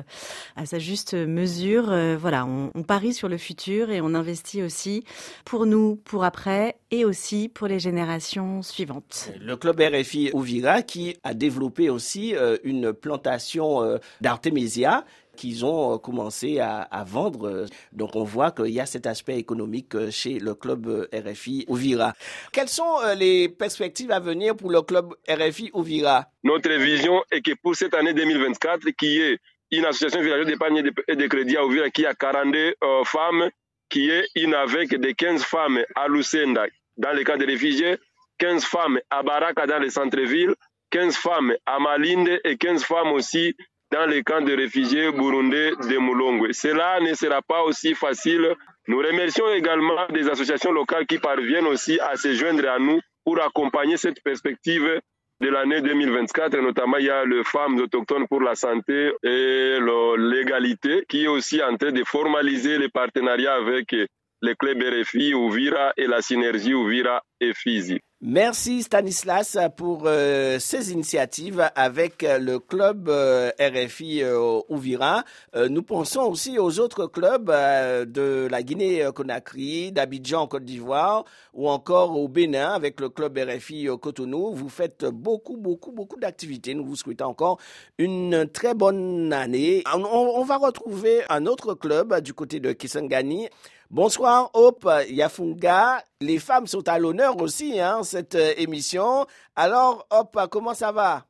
à 0.56 0.66
sa 0.66 0.78
juste 0.78 1.14
mesure, 1.14 1.84
voilà, 2.18 2.44
on, 2.44 2.70
on 2.74 2.82
parie 2.82 3.14
sur 3.14 3.28
le 3.28 3.38
futur 3.38 3.90
et 3.90 4.02
on 4.02 4.12
investit 4.14 4.62
aussi 4.62 5.04
pour 5.46 5.64
nous, 5.64 5.96
pour 5.96 6.24
après 6.24 6.76
et 6.90 7.06
aussi 7.06 7.48
pour 7.48 7.68
les 7.68 7.78
générations 7.78 8.60
suivantes. 8.62 9.30
Le 9.40 9.56
club 9.56 9.80
RFI 9.80 10.30
Ouvira 10.34 10.82
qui 10.82 11.16
a 11.24 11.32
développé 11.32 11.88
aussi 11.88 12.34
une 12.64 12.92
plantation 12.92 13.98
d'artémisia 14.20 15.04
qu'ils 15.36 15.64
ont 15.64 15.94
euh, 15.94 15.98
commencé 15.98 16.58
à, 16.58 17.04
vendre. 17.06 17.66
Donc 17.92 18.16
on 18.16 18.24
voit 18.24 18.50
qu'il 18.50 18.70
y 18.72 18.80
a 18.80 18.86
cet 18.86 19.06
aspect 19.06 19.36
économique 19.38 19.94
euh, 19.94 20.10
chez 20.10 20.38
le 20.40 20.54
club 20.54 20.88
euh, 20.88 21.06
RFI 21.12 21.64
Ouvira. 21.68 22.14
Quelles 22.52 22.68
sont 22.68 22.98
les 23.16 23.48
perspectives 23.48 24.10
à 24.10 24.18
venir 24.18 24.56
pour 24.56 24.70
le 24.70 24.82
club 24.82 25.14
RFI 25.28 25.70
Ouvira? 25.74 26.26
Notre 26.42 26.72
vision 26.72 27.22
est 27.30 27.42
que 27.42 27.52
pour 27.62 27.76
cette 27.76 27.94
année 27.94 28.12
2024, 28.12 28.90
qui 28.98 29.20
est 29.20 29.38
une 29.70 29.84
association 29.84 30.20
villageoise 30.20 30.46
d'épargne 30.46 30.82
et 31.08 31.16
de 31.16 31.26
crédit 31.26 31.56
à 31.56 31.64
Ouvira 31.64 31.90
qui 31.90 32.06
a 32.06 32.14
42 32.14 32.74
femmes, 33.04 33.50
qui 33.88 34.10
est 34.10 34.26
une 34.34 34.54
avec 34.54 34.94
des 34.94 35.14
15 35.14 35.42
femmes 35.42 35.80
à 35.94 36.08
Lucenda 36.08 36.66
dans 36.96 37.12
les 37.12 37.24
camps 37.24 37.36
de 37.36 37.46
réfugiés, 37.46 37.96
15 38.38 38.64
femmes 38.64 38.98
à 39.10 39.22
Baraka 39.22 39.66
dans 39.66 39.78
les 39.78 39.90
centres-villes, 39.90 40.54
15 40.90 41.16
femmes 41.16 41.54
à 41.66 41.78
Malinde 41.78 42.40
et 42.44 42.56
15 42.56 42.84
femmes 42.84 43.12
aussi 43.12 43.56
dans 43.96 44.06
les 44.06 44.22
camps 44.22 44.42
de 44.42 44.54
réfugiés 44.54 45.10
burundais 45.10 45.70
de 45.70 45.96
Moulongwe. 45.96 46.52
Cela 46.52 47.00
ne 47.00 47.14
sera 47.14 47.40
pas 47.40 47.62
aussi 47.62 47.94
facile. 47.94 48.54
Nous 48.88 48.98
remercions 48.98 49.48
également 49.54 50.06
des 50.12 50.28
associations 50.28 50.70
locales 50.70 51.06
qui 51.06 51.18
parviennent 51.18 51.66
aussi 51.66 51.98
à 52.00 52.16
se 52.16 52.34
joindre 52.34 52.68
à 52.68 52.78
nous 52.78 53.00
pour 53.24 53.40
accompagner 53.42 53.96
cette 53.96 54.22
perspective 54.22 55.00
de 55.40 55.48
l'année 55.48 55.80
2024. 55.80 56.58
Notamment, 56.58 56.98
il 56.98 57.06
y 57.06 57.10
a 57.10 57.24
le 57.24 57.42
Femmes 57.42 57.78
autochtones 57.80 58.26
pour 58.28 58.42
la 58.42 58.54
santé 58.54 59.12
et 59.22 59.78
l'égalité 60.18 61.04
qui 61.08 61.24
est 61.24 61.28
aussi 61.28 61.62
en 61.62 61.76
train 61.76 61.92
de 61.92 62.04
formaliser 62.04 62.78
les 62.78 62.90
partenariats 62.90 63.54
avec 63.54 63.94
les 64.42 64.54
clubs 64.56 64.82
RFI, 64.82 65.32
Ouvira 65.32 65.94
et 65.96 66.06
la 66.06 66.20
synergie 66.20 66.74
Ouvira 66.74 67.22
et 67.40 67.54
Fizi. 67.54 67.98
Merci 68.22 68.82
Stanislas 68.82 69.58
pour 69.76 70.04
euh, 70.06 70.58
ces 70.58 70.90
initiatives 70.90 71.70
avec 71.74 72.22
le 72.22 72.58
club 72.58 73.10
euh, 73.10 73.50
RFI 73.60 74.22
euh, 74.22 74.58
Ouvira. 74.70 75.22
nous 75.68 75.82
pensons 75.82 76.22
aussi 76.22 76.58
aux 76.58 76.80
autres 76.80 77.08
clubs 77.08 77.48
de 77.50 78.48
la 78.50 78.62
Guinée-Conakry, 78.62 79.92
d'Abidjan 79.92 80.46
Côte 80.46 80.64
d'Ivoire 80.64 81.24
ou 81.52 81.68
encore 81.68 82.18
au 82.18 82.26
Bénin 82.26 82.70
avec 82.70 83.02
le 83.02 83.10
club 83.10 83.36
RFI 83.38 83.88
Cotonou. 84.00 84.54
Vous 84.54 84.70
faites 84.70 85.04
beaucoup, 85.04 85.58
beaucoup, 85.58 85.92
beaucoup 85.92 86.18
d'activités. 86.18 86.72
Nous 86.74 86.86
vous 86.86 86.96
souhaitons 86.96 87.26
encore 87.26 87.58
une 87.98 88.48
très 88.50 88.72
bonne 88.72 89.30
année. 89.34 89.84
On, 89.94 90.02
on 90.04 90.44
va 90.44 90.56
retrouver 90.56 91.20
un 91.28 91.44
autre 91.44 91.74
club 91.74 92.18
du 92.22 92.32
côté 92.32 92.60
de 92.60 92.72
Kisangani 92.72 93.48
Bonsoir, 93.90 94.50
Hope 94.52 94.90
Yafunga. 95.08 96.02
Les 96.20 96.40
femmes 96.40 96.66
sont 96.66 96.88
à 96.88 96.98
l'honneur 96.98 97.40
aussi, 97.40 97.78
hein, 97.78 98.02
cette 98.02 98.34
euh, 98.34 98.52
émission. 98.56 99.26
Alors, 99.54 100.04
Hope, 100.10 100.36
comment 100.50 100.74
ça 100.74 100.90
va? 100.90 101.24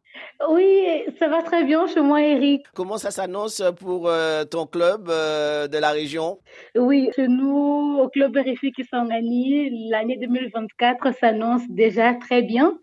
Oui, 0.49 0.87
ça 1.19 1.29
va 1.29 1.43
très 1.43 1.65
bien 1.65 1.87
chez 1.87 2.01
moi, 2.01 2.23
Eric. 2.23 2.65
Comment 2.75 2.97
ça 2.97 3.11
s'annonce 3.11 3.63
pour 3.79 4.09
euh, 4.09 4.45
ton 4.45 4.67
club 4.67 5.09
euh, 5.11 5.69
de 5.69 5.77
la 5.77 5.91
région? 5.91 6.39
Oui, 6.75 7.11
chez 7.15 7.29
nous, 7.29 7.99
au 8.01 8.09
club 8.09 8.39
qui 8.43 8.85
gagné, 8.91 9.71
l'année 9.91 10.17
2024 10.17 11.13
s'annonce 11.19 11.63
déjà 11.69 12.15
très 12.15 12.41
bien. 12.43 12.79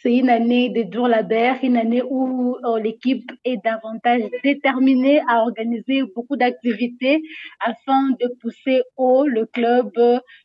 C'est 0.00 0.14
une 0.14 0.30
année 0.30 0.68
de 0.70 0.82
dur 0.82 1.08
labeur, 1.08 1.56
une 1.60 1.76
année 1.76 2.02
où 2.08 2.56
euh, 2.64 2.78
l'équipe 2.78 3.32
est 3.44 3.56
davantage 3.64 4.22
déterminée 4.44 5.20
à 5.28 5.40
organiser 5.40 6.04
beaucoup 6.14 6.36
d'activités 6.36 7.20
afin 7.58 8.10
de 8.20 8.32
pousser 8.40 8.82
haut 8.96 9.26
le 9.26 9.44
club 9.46 9.90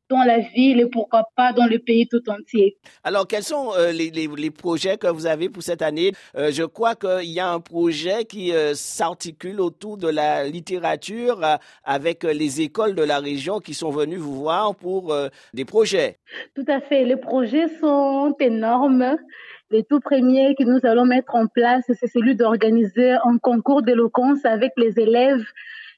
dans 0.09 0.23
la 0.23 0.39
ville 0.39 0.79
et 0.79 0.87
pourquoi 0.87 1.25
pas 1.35 1.53
dans 1.53 1.67
le 1.67 1.77
pays 1.77 2.07
tout 2.07 2.27
entier. 2.31 2.77
Alors, 3.03 3.27
quels 3.27 3.43
sont 3.43 3.73
euh, 3.77 3.91
les, 3.91 4.09
les, 4.09 4.27
les, 4.27 4.49
projets 4.49 4.97
que 4.97 5.05
vous 5.05 5.27
avez 5.27 5.49
pour 5.49 5.61
cette 5.61 5.83
année? 5.83 6.13
Euh, 6.35 6.51
je 6.51 6.63
crois 6.63 6.95
qu'il 6.95 7.29
y 7.29 7.39
a 7.39 7.51
un 7.51 7.59
projet 7.59 8.25
qui 8.25 8.51
s'articule 8.73 9.61
autour 9.61 9.97
de 9.97 10.07
la 10.07 10.45
littérature 10.45 11.39
avec 11.83 12.23
les 12.23 12.61
écoles 12.61 12.95
de 12.95 13.03
la 13.03 13.19
région 13.19 13.59
qui 13.59 13.75
sont 13.75 13.91
venues 13.91 14.17
vous 14.17 14.35
voir 14.35 14.75
pour 14.75 15.15
des 15.53 15.65
projets. 15.65 16.17
Tout 16.55 16.65
à 16.67 16.81
fait. 16.81 17.05
Les 17.05 17.17
projets 17.17 17.67
sont 17.79 18.35
énormes. 18.39 19.17
Le 19.73 19.81
tout 19.81 19.99
premier 19.99 20.53
que 20.53 20.63
nous 20.63 20.79
allons 20.83 21.05
mettre 21.05 21.33
en 21.33 21.47
place, 21.47 21.83
c'est 21.87 22.05
celui 22.05 22.35
d'organiser 22.35 23.13
un 23.25 23.39
concours 23.39 23.81
d'éloquence 23.81 24.45
avec 24.45 24.71
les 24.77 24.99
élèves 24.99 25.43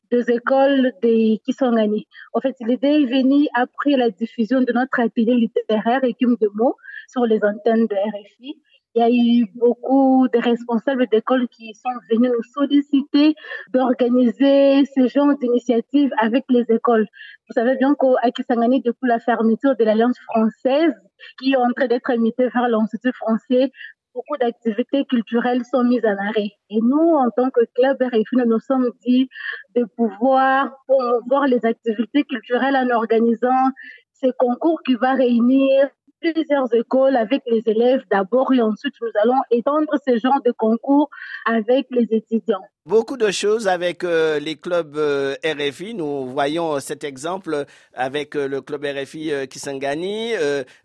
des 0.10 0.32
écoles 0.32 0.94
de 1.04 1.36
Kisangani. 1.44 2.08
En 2.32 2.40
fait, 2.40 2.56
l'idée 2.62 3.02
est 3.02 3.06
venue 3.06 3.50
après 3.54 3.98
la 3.98 4.12
diffusion 4.12 4.62
de 4.62 4.72
notre 4.72 5.02
atelier 5.02 5.36
littéraire 5.36 6.06
Écume 6.06 6.38
de 6.40 6.50
mots 6.54 6.78
sur 7.10 7.26
les 7.26 7.44
antennes 7.44 7.86
de 7.88 7.96
RFI. 7.96 8.58
Il 8.96 9.02
y 9.02 9.04
a 9.04 9.10
eu 9.10 9.46
beaucoup 9.56 10.30
de 10.34 10.40
responsables 10.40 11.06
d'écoles 11.08 11.50
qui 11.50 11.74
sont 11.74 11.90
venus 12.10 12.32
nous 12.32 12.44
solliciter 12.54 13.36
d'organiser 13.74 14.86
ce 14.96 15.10
genre 15.10 15.38
d'initiative 15.38 16.12
avec 16.18 16.46
les 16.48 16.64
écoles. 16.70 17.06
Vous 17.50 17.54
savez 17.54 17.76
bien 17.76 17.94
qu'à 17.96 18.32
Kisangani, 18.32 18.82
depuis 18.82 19.10
la 19.10 19.20
fermeture 19.20 19.76
de 19.76 19.84
l'Alliance 19.84 20.18
française, 20.30 20.94
qui 21.40 21.52
est 21.52 21.58
en 21.58 21.72
train 21.76 21.88
d'être 21.88 22.10
imitée 22.10 22.48
vers 22.48 22.70
l'Institut 22.70 23.12
français, 23.12 23.70
beaucoup 24.14 24.38
d'activités 24.40 25.04
culturelles 25.04 25.66
sont 25.66 25.84
mises 25.84 26.06
en 26.06 26.16
arrêt. 26.30 26.52
Et 26.70 26.80
nous, 26.82 27.16
en 27.16 27.30
tant 27.36 27.50
que 27.50 27.66
club 27.76 27.98
RFI, 28.02 28.24
nous 28.38 28.46
nous 28.46 28.60
sommes 28.60 28.92
dit 29.06 29.28
de 29.76 29.84
pouvoir 29.98 30.72
promouvoir 30.88 31.48
les 31.48 31.66
activités 31.66 32.24
culturelles 32.24 32.78
en 32.78 32.96
organisant 32.96 33.72
ces 34.14 34.32
concours 34.40 34.82
qui 34.86 34.96
va 34.96 35.16
réunir 35.16 35.90
plusieurs 36.34 36.74
écoles 36.74 37.16
avec 37.16 37.44
les 37.46 37.62
élèves 37.68 38.02
d'abord 38.10 38.52
et 38.54 38.62
ensuite 38.62 38.96
nous 39.02 39.12
allons 39.22 39.42
étendre 39.52 39.94
ce 40.08 40.18
genre 40.18 40.42
de 40.44 40.52
concours 40.52 41.10
avec 41.46 41.88
les 41.92 42.08
étudiants. 42.12 42.64
Beaucoup 42.88 43.18
de 43.18 43.32
choses 43.32 43.68
avec 43.68 44.04
euh, 44.04 44.38
les 44.38 44.58
clubs 44.58 44.96
euh, 44.96 45.34
RFI. 45.44 45.96
Nous 45.96 46.28
voyons 46.28 46.80
cet 46.80 47.04
exemple 47.04 47.66
avec 47.96 48.36
euh, 48.36 48.48
le 48.48 48.62
club 48.62 48.86
RFI 48.86 49.32
Kisangani, 49.50 50.34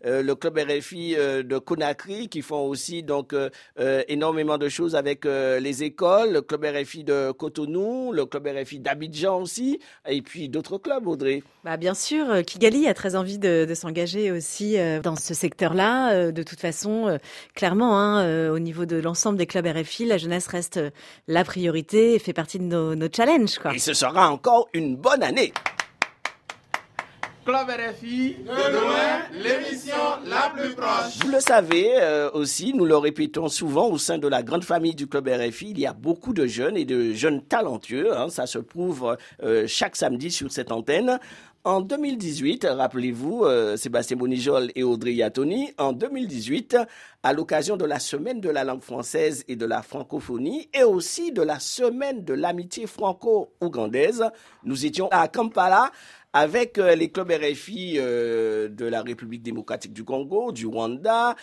le 0.03 0.33
club 0.33 0.57
RFI 0.57 1.15
de 1.15 1.57
Conakry 1.59 2.27
qui 2.27 2.41
font 2.41 2.61
aussi 2.61 3.03
donc 3.03 3.35
énormément 4.07 4.57
de 4.57 4.67
choses 4.67 4.95
avec 4.95 5.25
les 5.25 5.83
écoles, 5.83 6.31
le 6.31 6.41
club 6.41 6.65
RFI 6.65 7.03
de 7.03 7.31
Cotonou, 7.33 8.11
le 8.11 8.25
club 8.25 8.47
RFI 8.47 8.79
d'Abidjan 8.79 9.39
aussi, 9.39 9.79
et 10.07 10.23
puis 10.23 10.49
d'autres 10.49 10.79
clubs, 10.79 11.05
Audrey. 11.05 11.43
Bah 11.63 11.77
bien 11.77 11.93
sûr, 11.93 12.43
Kigali 12.45 12.87
a 12.87 12.95
très 12.95 13.15
envie 13.15 13.37
de, 13.37 13.65
de 13.65 13.73
s'engager 13.75 14.31
aussi 14.31 14.77
dans 15.03 15.15
ce 15.15 15.30
secteur-là. 15.33 16.31
De 16.31 16.43
toute 16.43 16.59
façon, 16.59 17.17
clairement, 17.55 17.99
hein, 17.99 18.49
au 18.49 18.59
niveau 18.59 18.85
de 18.85 18.97
l'ensemble 18.97 19.37
des 19.37 19.45
clubs 19.45 19.65
RFI, 19.65 20.05
la 20.05 20.17
jeunesse 20.17 20.47
reste 20.47 20.79
la 21.27 21.43
priorité 21.43 22.15
et 22.15 22.19
fait 22.19 22.33
partie 22.33 22.59
de 22.59 22.65
nos, 22.65 23.07
challenges. 23.11 23.57
Quoi. 23.59 23.73
Et 23.73 23.79
ce 23.79 23.93
sera 23.93 24.29
encore 24.29 24.69
une 24.73 24.95
bonne 24.95 25.23
année. 25.23 25.53
Club 27.43 27.69
RFI, 27.69 28.35
de 28.45 28.71
loin, 28.71 29.23
l'émission 29.33 29.95
la 30.27 30.51
plus 30.55 30.75
proche. 30.75 31.17
Vous 31.23 31.31
le 31.31 31.39
savez 31.39 31.89
euh, 31.99 32.29
aussi, 32.33 32.71
nous 32.75 32.85
le 32.85 32.95
répétons 32.95 33.49
souvent 33.49 33.89
au 33.89 33.97
sein 33.97 34.19
de 34.19 34.27
la 34.27 34.43
grande 34.43 34.63
famille 34.63 34.93
du 34.93 35.07
Club 35.07 35.27
RFI, 35.27 35.71
il 35.71 35.79
y 35.79 35.87
a 35.87 35.93
beaucoup 35.93 36.33
de 36.33 36.45
jeunes 36.45 36.77
et 36.77 36.85
de 36.85 37.13
jeunes 37.13 37.41
talentueux. 37.41 38.15
Hein, 38.15 38.29
ça 38.29 38.45
se 38.45 38.59
prouve 38.59 39.17
euh, 39.41 39.65
chaque 39.67 39.95
samedi 39.95 40.29
sur 40.29 40.51
cette 40.51 40.71
antenne. 40.71 41.19
En 41.63 41.81
2018, 41.81 42.65
rappelez-vous, 42.71 43.43
euh, 43.43 43.77
Sébastien 43.77 44.17
Bonijol 44.17 44.71
et 44.73 44.81
Audrey 44.81 45.13
Yatoni, 45.13 45.71
en 45.77 45.93
2018, 45.93 46.75
à 47.21 47.33
l'occasion 47.33 47.77
de 47.77 47.85
la 47.85 47.99
semaine 47.99 48.41
de 48.41 48.49
la 48.49 48.63
langue 48.63 48.81
française 48.81 49.43
et 49.47 49.55
de 49.55 49.67
la 49.67 49.83
francophonie 49.83 50.69
et 50.73 50.81
aussi 50.81 51.31
de 51.31 51.43
la 51.43 51.59
semaine 51.59 52.23
de 52.23 52.33
l'amitié 52.33 52.87
franco-ougandaise, 52.87 54.25
nous 54.63 54.87
étions 54.87 55.07
à 55.11 55.27
Kampala 55.27 55.91
avec 56.33 56.77
euh, 56.77 56.95
les 56.95 57.09
clubs 57.09 57.31
RFI 57.31 57.95
euh, 57.97 58.69
de 58.69 58.85
la 58.85 59.01
République 59.01 59.43
démocratique 59.43 59.93
du 59.93 60.03
Congo, 60.03 60.51
du 60.51 60.65
Rwanda, 60.65 61.35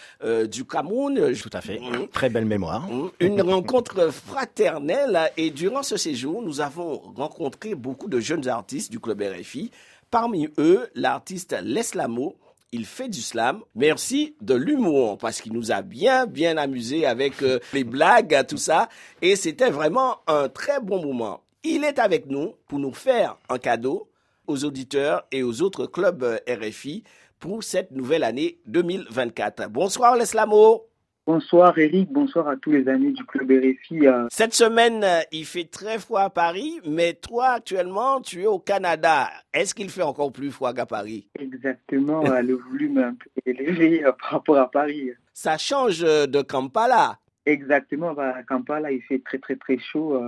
du 0.50 0.64
Cameroun. 0.64 1.32
Tout 1.34 1.50
à 1.52 1.60
fait. 1.60 1.78
Mmh. 1.78 2.08
Très 2.12 2.28
belle 2.30 2.46
mémoire. 2.46 2.88
Mmh. 2.88 3.10
Une 3.20 3.42
rencontre 3.42 4.10
fraternelle 4.12 5.30
et 5.36 5.50
durant 5.50 5.82
ce 5.82 5.96
séjour, 5.96 6.42
nous 6.42 6.60
avons 6.60 6.98
rencontré 7.16 7.74
beaucoup 7.74 8.08
de 8.08 8.20
jeunes 8.20 8.48
artistes 8.48 8.90
du 8.90 9.00
club 9.00 9.22
RFI 9.22 9.70
Parmi 10.10 10.48
eux, 10.56 10.88
l'artiste 10.94 11.54
Leslamo, 11.62 12.34
il 12.72 12.86
fait 12.86 13.10
du 13.10 13.20
slam. 13.20 13.60
Merci 13.74 14.34
de 14.40 14.54
l'humour 14.54 15.18
parce 15.18 15.40
qu'il 15.42 15.52
nous 15.52 15.70
a 15.70 15.82
bien, 15.82 16.24
bien 16.26 16.56
amusé 16.56 17.04
avec 17.04 17.42
euh, 17.42 17.58
les 17.74 17.84
blagues, 17.84 18.46
tout 18.46 18.56
ça. 18.56 18.88
Et 19.20 19.36
c'était 19.36 19.68
vraiment 19.70 20.16
un 20.26 20.48
très 20.48 20.80
bon 20.80 21.02
moment. 21.04 21.42
Il 21.62 21.84
est 21.84 21.98
avec 21.98 22.24
nous 22.26 22.54
pour 22.68 22.78
nous 22.78 22.92
faire 22.92 23.36
un 23.50 23.58
cadeau 23.58 24.08
aux 24.48 24.64
auditeurs 24.64 25.26
et 25.30 25.42
aux 25.42 25.62
autres 25.62 25.86
clubs 25.86 26.24
euh, 26.24 26.38
RFI 26.48 27.04
pour 27.38 27.62
cette 27.62 27.92
nouvelle 27.92 28.24
année 28.24 28.58
2024. 28.66 29.70
Bonsoir 29.70 30.16
Leslamo. 30.16 30.86
Bonsoir 31.26 31.78
Eric, 31.78 32.10
bonsoir 32.10 32.48
à 32.48 32.56
tous 32.56 32.72
les 32.72 32.88
amis 32.88 33.12
du 33.12 33.22
club 33.24 33.50
RFI. 33.50 34.06
Euh. 34.06 34.26
Cette 34.30 34.54
semaine, 34.54 35.04
euh, 35.04 35.20
il 35.30 35.44
fait 35.44 35.70
très 35.70 35.98
froid 35.98 36.22
à 36.22 36.30
Paris, 36.30 36.80
mais 36.86 37.12
toi 37.12 37.50
actuellement, 37.50 38.22
tu 38.22 38.42
es 38.42 38.46
au 38.46 38.58
Canada. 38.58 39.28
Est-ce 39.52 39.74
qu'il 39.74 39.90
fait 39.90 40.02
encore 40.02 40.32
plus 40.32 40.50
froid 40.50 40.72
qu'à 40.72 40.86
Paris? 40.86 41.28
Exactement, 41.38 42.22
le 42.22 42.54
volume 42.54 42.98
est 42.98 43.04
un 43.04 43.14
peu 43.14 43.28
élevé 43.44 44.02
par 44.20 44.30
rapport 44.30 44.56
à 44.56 44.70
Paris. 44.70 45.10
Ça 45.34 45.58
change 45.58 46.00
de 46.00 46.42
Kampala. 46.42 47.18
Exactement, 47.44 48.14
bah, 48.14 48.34
à 48.36 48.42
Kampala, 48.42 48.90
il 48.90 49.02
fait 49.02 49.22
très 49.22 49.38
très 49.38 49.56
très 49.56 49.78
chaud. 49.78 50.20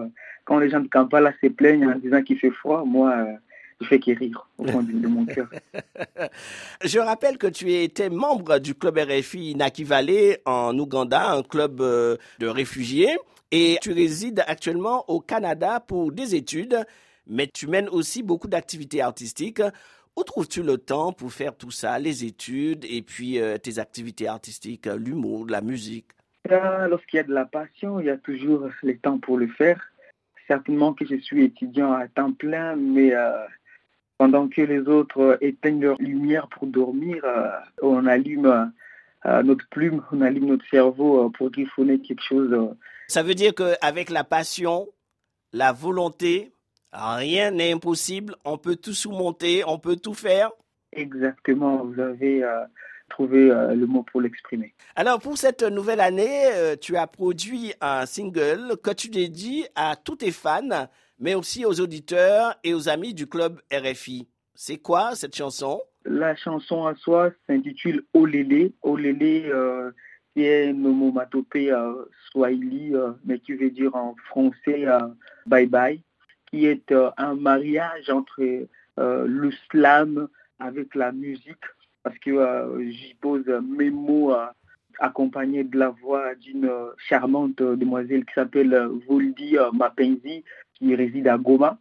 Quand 0.44 0.58
les 0.58 0.68
gens 0.68 0.80
de 0.80 0.88
Kampala 0.88 1.32
se 1.42 1.48
plaignent 1.48 1.86
en 1.86 1.98
disant 1.98 2.22
qu'il 2.22 2.38
fait 2.38 2.50
froid, 2.50 2.84
moi, 2.84 3.26
je 3.80 3.86
fais 3.86 4.00
rire 4.12 4.46
au 4.58 4.66
fond 4.66 4.82
de, 4.82 5.08
mon 5.08 5.24
cœur. 5.24 5.48
Je 6.84 6.98
rappelle 6.98 7.38
que 7.38 7.46
tu 7.46 7.72
étais 7.72 8.10
membre 8.10 8.58
du 8.58 8.74
club 8.74 8.98
RFI 8.98 9.54
Naki 9.54 9.84
Valley 9.84 10.40
en 10.44 10.78
Ouganda, 10.78 11.32
un 11.32 11.42
club 11.42 11.80
euh, 11.80 12.16
de 12.38 12.46
réfugiés, 12.46 13.16
et 13.50 13.78
tu 13.80 13.92
résides 13.92 14.44
actuellement 14.46 15.04
au 15.08 15.20
Canada 15.20 15.80
pour 15.80 16.12
des 16.12 16.34
études, 16.34 16.84
mais 17.26 17.46
tu 17.46 17.66
mènes 17.66 17.88
aussi 17.88 18.22
beaucoup 18.22 18.48
d'activités 18.48 19.00
artistiques. 19.00 19.62
Où 20.16 20.24
trouves-tu 20.24 20.62
le 20.62 20.76
temps 20.76 21.12
pour 21.12 21.32
faire 21.32 21.56
tout 21.56 21.70
ça, 21.70 21.98
les 21.98 22.24
études 22.24 22.84
et 22.84 23.00
puis 23.00 23.40
euh, 23.40 23.56
tes 23.56 23.78
activités 23.78 24.28
artistiques, 24.28 24.86
l'humour, 24.86 25.46
la 25.48 25.60
musique? 25.62 26.08
Euh, 26.50 26.88
Lorsqu'il 26.88 27.18
y 27.18 27.20
a 27.20 27.24
de 27.24 27.32
la 27.32 27.46
passion, 27.46 28.00
il 28.00 28.06
y 28.06 28.10
a 28.10 28.18
toujours 28.18 28.68
le 28.82 28.98
temps 28.98 29.18
pour 29.18 29.38
le 29.38 29.48
faire. 29.48 29.80
Certainement 30.48 30.92
que 30.92 31.06
je 31.06 31.14
suis 31.16 31.44
étudiant 31.44 31.92
à 31.92 32.08
temps 32.08 32.32
plein, 32.32 32.74
mais 32.74 33.14
pendant 34.20 34.48
que 34.48 34.60
les 34.60 34.80
autres 34.80 35.38
éteignent 35.40 35.80
leur 35.80 35.96
lumière 35.98 36.46
pour 36.48 36.66
dormir, 36.66 37.24
euh, 37.24 37.48
on 37.80 38.04
allume 38.04 38.70
euh, 39.24 39.42
notre 39.42 39.66
plume, 39.70 40.02
on 40.12 40.20
allume 40.20 40.44
notre 40.44 40.68
cerveau 40.68 41.24
euh, 41.24 41.30
pour 41.30 41.50
griffonner 41.50 41.98
quelque 42.02 42.22
chose. 42.22 42.54
Ça 43.08 43.22
veut 43.22 43.32
dire 43.32 43.54
qu'avec 43.54 44.10
la 44.10 44.22
passion, 44.22 44.90
la 45.54 45.72
volonté, 45.72 46.52
rien 46.92 47.50
n'est 47.50 47.72
impossible, 47.72 48.36
on 48.44 48.58
peut 48.58 48.76
tout 48.76 48.92
surmonter, 48.92 49.62
on 49.66 49.78
peut 49.78 49.96
tout 49.96 50.12
faire. 50.12 50.50
Exactement, 50.92 51.82
vous 51.86 51.98
avez 51.98 52.44
trouvé 53.10 53.48
le 53.48 53.84
mot 53.86 54.02
pour 54.02 54.20
l'exprimer. 54.22 54.72
Alors 54.96 55.18
pour 55.18 55.36
cette 55.36 55.62
nouvelle 55.62 56.00
année, 56.00 56.46
tu 56.80 56.96
as 56.96 57.06
produit 57.06 57.74
un 57.80 58.06
single 58.06 58.76
que 58.82 58.90
tu 58.92 59.08
dédies 59.08 59.66
à 59.74 59.96
tous 59.96 60.16
tes 60.16 60.32
fans 60.32 60.88
mais 61.20 61.34
aussi 61.34 61.64
aux 61.64 61.80
auditeurs 61.80 62.56
et 62.64 62.74
aux 62.74 62.88
amis 62.88 63.14
du 63.14 63.26
club 63.26 63.60
RFI. 63.72 64.26
C'est 64.54 64.78
quoi 64.78 65.14
cette 65.14 65.36
chanson? 65.36 65.80
La 66.04 66.34
chanson 66.34 66.86
à 66.86 66.94
soi 66.96 67.30
s'intitule 67.46 68.04
Olélé. 68.14 68.72
Olélé, 68.82 69.44
euh, 69.46 69.90
qui 70.32 70.44
est 70.44 70.70
une 70.70 70.86
onomatopée 70.86 71.70
euh, 71.70 71.92
swahili, 72.30 72.94
euh, 72.94 73.12
mais 73.24 73.38
qui 73.38 73.52
veut 73.52 73.70
dire 73.70 73.94
en 73.94 74.16
français 74.26 74.86
euh, 74.86 75.08
bye 75.46 75.66
bye, 75.66 76.02
qui 76.50 76.66
est 76.66 76.92
un 77.16 77.34
mariage 77.34 78.10
entre 78.10 78.66
le 78.96 79.50
slam 79.70 80.28
avec 80.58 80.94
la 80.94 81.12
musique, 81.12 81.64
parce 82.02 82.18
que 82.18 82.90
j'y 82.90 83.14
pose 83.14 83.46
mes 83.62 83.90
mots 83.90 84.32
accompagné 84.98 85.64
de 85.64 85.78
la 85.78 85.90
voix 85.90 86.34
d'une 86.34 86.70
charmante 86.96 87.56
demoiselle 87.62 88.24
qui 88.24 88.34
s'appelle 88.34 88.74
Voldi 89.08 89.56
Mapenzi, 89.72 90.44
qui 90.74 90.94
réside 90.94 91.28
à 91.28 91.38
Goma. 91.38 91.78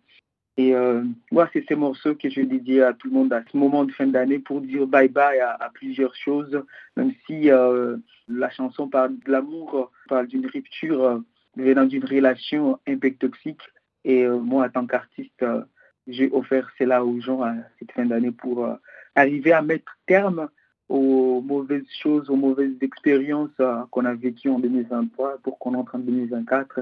Et 0.59 0.75
euh, 0.75 1.03
moi, 1.31 1.49
c'est 1.53 1.63
ces 1.69 1.75
morceaux 1.75 2.15
que 2.15 2.29
je 2.29 2.41
dédie 2.41 2.81
à 2.81 2.91
tout 2.91 3.07
le 3.07 3.13
monde 3.13 3.31
à 3.31 3.41
ce 3.49 3.55
moment 3.55 3.85
de 3.85 3.93
fin 3.93 4.07
d'année 4.07 4.39
pour 4.39 4.59
dire 4.59 4.85
bye 4.87 5.07
bye 5.07 5.39
à, 5.39 5.71
plusieurs 5.73 6.13
choses, 6.15 6.61
même 6.97 7.13
si 7.25 7.49
euh, 7.49 7.95
la 8.27 8.49
chanson 8.49 8.89
parle 8.89 9.17
de 9.25 9.31
l'amour, 9.31 9.89
parle 10.09 10.27
d'une 10.27 10.45
rupture 10.47 11.01
euh, 11.01 11.19
venant 11.55 11.85
d'une 11.85 12.03
relation 12.03 12.77
peu 12.85 13.11
toxique. 13.11 13.61
Et 14.03 14.27
moi, 14.27 14.65
en 14.65 14.69
tant 14.69 14.85
qu'artiste, 14.85 15.45
j'ai 16.07 16.29
offert 16.33 16.69
cela 16.77 17.05
aux 17.05 17.21
gens 17.21 17.41
à 17.41 17.53
cette 17.77 17.93
fin 17.93 18.05
d'année 18.05 18.31
pour 18.31 18.67
arriver 19.19 19.51
à 19.51 19.61
mettre 19.61 19.97
terme 20.07 20.49
aux 20.87 21.41
mauvaises 21.41 21.87
choses, 22.01 22.29
aux 22.29 22.35
mauvaises 22.35 22.75
expériences 22.81 23.61
qu'on 23.91 24.05
a 24.05 24.13
vécues 24.15 24.49
en 24.49 24.59
2023 24.59 25.37
pour 25.43 25.59
qu'on 25.59 25.75
entre 25.75 25.95
en 25.95 25.99
2024 25.99 26.79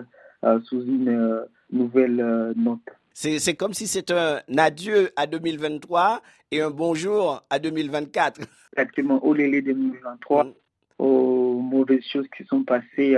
sous 0.63 0.82
une 0.82 1.46
nouvelle 1.72 2.53
note. 2.56 2.79
C'est 3.13 3.56
comme 3.56 3.74
si 3.74 3.88
c'était 3.88 4.13
un 4.13 4.58
adieu 4.58 5.10
à 5.15 5.27
2023 5.27 6.22
et 6.51 6.62
un 6.62 6.70
bonjour 6.70 7.44
à 7.50 7.60
2024. 7.60 8.41
Exactement, 8.74 9.24
au 9.25 9.34
lélé 9.34 9.62
2023, 9.62 10.44
mm. 10.44 10.53
aux 11.00 11.60
mauvaises 11.60 12.06
choses 12.06 12.27
qui 12.38 12.46
sont 12.46 12.63
passées 12.63 13.17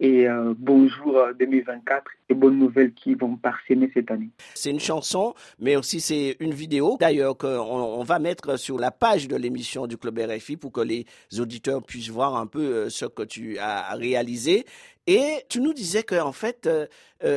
et 0.00 0.28
euh, 0.28 0.54
bonjour 0.56 1.20
2024 1.38 1.96
euh, 1.96 2.00
et 2.28 2.34
bonnes 2.34 2.58
nouvelles 2.58 2.92
qui 2.92 3.14
vont 3.14 3.36
parsemer 3.36 3.90
cette 3.92 4.10
année. 4.10 4.30
C'est 4.54 4.70
une 4.70 4.80
chanson, 4.80 5.34
mais 5.58 5.76
aussi 5.76 6.00
c'est 6.00 6.36
une 6.40 6.54
vidéo 6.54 6.96
d'ailleurs 6.98 7.36
on 7.42 8.02
va 8.04 8.18
mettre 8.18 8.58
sur 8.58 8.78
la 8.78 8.90
page 8.90 9.28
de 9.28 9.36
l'émission 9.36 9.86
du 9.86 9.96
Club 9.96 10.18
RFI 10.18 10.56
pour 10.56 10.72
que 10.72 10.80
les 10.80 11.06
auditeurs 11.38 11.82
puissent 11.82 12.10
voir 12.10 12.36
un 12.36 12.46
peu 12.46 12.60
euh, 12.60 12.88
ce 12.90 13.06
que 13.06 13.22
tu 13.22 13.58
as 13.58 13.94
réalisé. 13.94 14.64
Et 15.06 15.44
tu 15.48 15.60
nous 15.60 15.72
disais 15.72 16.02
que 16.02 16.20
en 16.20 16.32
fait, 16.32 16.68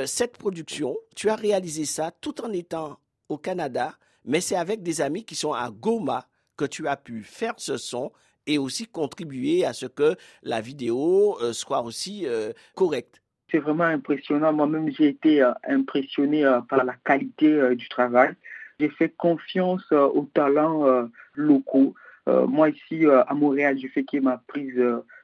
cette 0.06 0.38
production, 0.38 0.98
tu 1.16 1.30
as 1.30 1.36
réalisé 1.36 1.86
ça 1.86 2.12
tout 2.20 2.42
en 2.42 2.52
étant 2.52 3.00
au 3.30 3.38
Canada, 3.38 3.96
mais 4.26 4.42
c'est 4.42 4.58
avec 4.58 4.84
des 4.84 5.00
amis 5.00 5.24
qui 5.24 5.36
sont 5.36 5.54
à 5.54 5.70
Goma 5.72 6.28
que 6.58 6.66
tu 6.66 6.90
as 6.90 6.98
pu 6.98 7.24
faire 7.24 7.54
ce 7.56 7.78
son 7.78 8.12
et 8.48 8.58
aussi 8.58 8.88
contribuer 8.88 9.66
à 9.66 9.74
ce 9.74 9.86
que 9.86 10.16
la 10.44 10.62
vidéo 10.62 11.38
euh, 11.42 11.54
soit 11.54 11.82
aussi 11.82 12.26
euh, 12.26 12.52
correcte. 12.76 13.22
C'est 13.52 13.60
vraiment 13.60 13.84
impressionnant. 13.84 14.54
Moi-même, 14.54 14.90
j'ai 14.92 15.10
été 15.10 15.42
euh, 15.42 15.52
impressionné 15.68 16.44
par 16.70 16.86
la 16.86 16.94
qualité 17.04 17.76
du 17.76 17.90
travail. 17.90 18.34
J'ai 18.80 18.90
fait 18.90 19.10
confiance 19.10 19.92
aux 19.92 20.28
talents 20.34 21.10
locaux. 21.36 21.94
moi, 22.26 22.70
ici, 22.70 23.06
à 23.06 23.34
Montréal, 23.36 23.78
j'ai 23.78 23.90
fait 23.90 24.06
ma 24.22 24.38
prise 24.48 24.82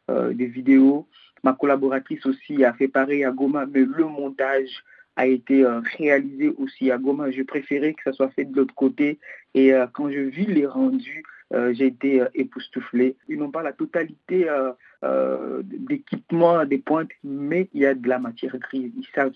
des 0.10 0.46
vidéos. 0.46 1.08
Ma 1.44 1.54
collaboratrice 1.54 2.24
aussi 2.28 2.64
a 2.64 2.74
fait 2.74 2.88
pareil 2.88 3.24
à 3.24 3.32
Goma, 3.32 3.66
mais 3.66 3.80
le 3.80 4.06
montage 4.06 4.84
a 5.16 5.26
été 5.26 5.66
réalisé 5.98 6.54
aussi 6.58 6.92
à 6.92 7.00
Goma. 7.00 7.32
Je 7.32 7.42
préférais 7.42 7.94
que 7.94 8.04
ça 8.04 8.14
soit 8.14 8.30
fait 8.30 8.46
de 8.46 8.56
l'autre 8.56 8.76
côté. 8.76 9.18
Et 9.56 9.72
quand 9.94 10.12
je 10.12 10.20
vis 10.20 10.46
les 10.46 10.68
rendus, 10.68 11.24
j'ai 11.52 11.88
été 11.88 12.22
euh, 12.22 12.28
époustouflé. 12.34 13.16
Ils 13.30 13.38
n'ont 13.38 13.52
pas 13.52 13.64
la 13.64 13.72
totalité 13.74 14.48
euh, 15.04 15.62
d'équipement 15.64 16.66
des 16.66 16.78
pointes, 16.78 17.10
mais 17.24 17.70
il 17.74 17.82
y 17.82 17.86
a 17.86 17.94
de 17.94 18.08
la 18.08 18.20
matière 18.20 18.58
grise. 18.58 18.92
Ils 18.98 19.08
savent 19.16 19.32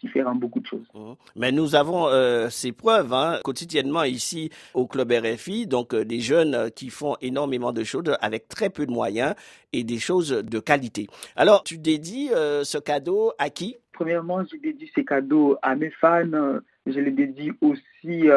s'y 0.00 0.08
faire 0.08 0.28
en 0.28 0.34
beaucoup 0.34 0.60
de 0.60 0.66
choses. 0.66 0.86
Mmh. 0.94 1.12
Mais 1.36 1.52
nous 1.52 1.74
avons 1.74 2.08
ces 2.50 2.72
preuves 2.72 3.12
hein, 3.12 3.38
quotidiennement 3.44 4.04
ici 4.04 4.50
au 4.74 4.86
Club 4.86 5.12
RFI, 5.12 5.66
donc 5.66 5.94
des 5.94 6.20
jeunes 6.20 6.70
qui 6.74 6.90
font 6.90 7.16
énormément 7.20 7.72
de 7.72 7.84
choses 7.84 8.16
avec 8.20 8.48
très 8.48 8.70
peu 8.70 8.86
de 8.86 8.92
moyens 8.92 9.34
et 9.72 9.84
des 9.84 9.98
choses 9.98 10.30
de 10.30 10.58
qualité. 10.58 11.06
Alors, 11.36 11.62
tu 11.64 11.78
dédies 11.78 12.28
ce 12.28 12.78
cadeau 12.78 13.32
à 13.38 13.50
qui? 13.50 13.76
Premièrement, 13.92 14.42
je 14.44 14.56
dédie 14.56 14.90
ces 14.94 15.04
cadeaux 15.04 15.56
à 15.62 15.76
mes 15.76 15.90
fans. 15.90 16.58
Je 16.86 16.98
les 17.00 17.10
dédie 17.12 17.52
aussi 17.60 18.28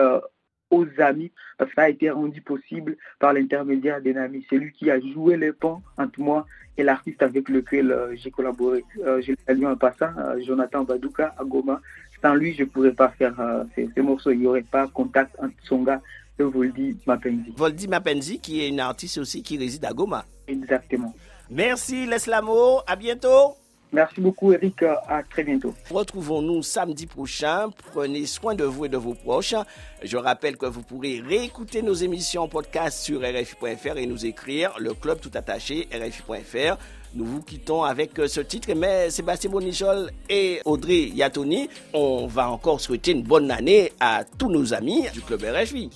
aux 0.70 0.86
amis, 0.98 1.32
parce 1.58 1.70
que 1.70 1.76
ça 1.76 1.84
a 1.84 1.90
été 1.90 2.10
rendu 2.10 2.42
possible 2.42 2.98
par 3.20 3.34
l'intermédiaire 3.34 4.02
d'un 4.02 4.18
ami. 4.18 4.46
C'est 4.50 4.58
lui 4.58 4.72
qui 4.72 4.92
a 4.92 5.00
joué 5.00 5.38
les 5.38 5.54
ponts 5.54 5.82
entre 5.98 6.20
moi 6.20 6.46
et 6.78 6.84
l'artiste 6.84 7.22
avec 7.24 7.50
lequel 7.50 7.92
euh, 7.92 8.16
j'ai 8.16 8.32
collaboré. 8.32 8.84
Euh, 9.06 9.22
je 9.22 9.34
salue 9.46 9.66
en 9.66 9.76
passant, 9.76 10.12
euh, 10.18 10.40
Jonathan 10.46 10.84
Badouka 10.84 11.34
à 11.38 11.44
Goma. 11.44 11.82
Sans 12.22 12.36
lui, 12.36 12.54
je 12.54 12.64
ne 12.64 12.68
pourrais 12.68 12.94
pas 12.94 13.10
faire 13.10 13.36
ces, 13.76 13.90
morceaux. 14.02 14.32
Il 14.32 14.40
n'y 14.40 14.48
aurait 14.48 14.64
pas 14.64 14.88
contact 14.88 15.36
entre 15.40 15.54
Songa 15.64 16.02
et 16.40 16.44
Voldi 16.44 16.98
Mapenzi. 17.06 17.54
Voldi 17.56 17.88
Mapenzi, 17.88 18.40
qui 18.40 18.64
est 18.64 18.70
une 18.70 18.80
artiste 18.80 19.20
aussi 19.20 19.44
qui 19.44 19.56
réside 19.56 19.86
à 19.86 19.94
Goma. 19.94 20.26
Exactement. 20.48 21.14
Merci, 21.52 22.08
Leslamo. 22.08 22.80
À 22.88 22.96
bientôt. 22.96 23.56
Merci 23.94 24.20
beaucoup, 24.20 24.51
Eric. 24.51 24.84
À 24.84 25.24
très 25.24 25.44
bientôt. 25.44 25.74
Retrouvons-nous 25.90 26.62
samedi 26.64 27.05
prochain. 27.05 27.70
Prenez 27.92 28.25
soin 28.25 28.53
de 28.53 28.66
vous 28.66 28.85
et 28.85 28.90
de 28.90 28.98
vos 28.98 29.14
proches. 29.14 29.55
Je 30.03 30.18
rappelle 30.18 30.57
que 30.57 30.66
vous 30.66 30.83
pourrez 30.83 31.22
réécouter 31.25 31.81
nos 31.81 31.94
émissions 31.94 32.44
en 32.44 32.48
podcast 32.48 33.00
sur 33.00 33.22
RFI.fr 33.22 33.98
et 33.98 34.05
nous 34.05 34.25
écrire 34.25 34.74
le 34.77 34.94
club 34.94 35.20
tout 35.20 35.31
attaché 35.33 35.88
RFI.fr. 35.94 36.77
Nous 37.18 37.25
vous 37.25 37.42
quittons 37.42 37.82
avec 37.82 38.20
euh, 38.20 38.27
ce 38.27 38.42
titre, 38.42 38.70
mais 38.77 39.10
Sébastien 39.10 39.50
Bonichol 39.50 40.12
et 40.30 40.62
Audrey 40.66 41.10
Yatoni, 41.16 41.68
on 41.92 42.27
va 42.27 42.51
encore 42.51 42.80
souhaiter 42.80 43.10
une 43.10 43.24
bonne 43.24 43.50
année 43.50 43.92
à 44.00 44.24
tous 44.38 44.51
nos 44.51 44.72
amis 44.75 45.08
du 45.16 45.22
Club 45.22 45.42
RFI. 45.44 45.90